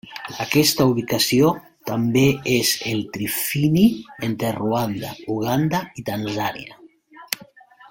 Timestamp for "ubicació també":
0.93-2.23